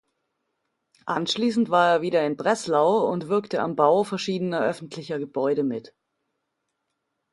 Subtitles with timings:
[1.05, 5.93] Anschließend war er wieder in Breslau und wirkte am Bau verschiedener öffentlicher Gebäude mit.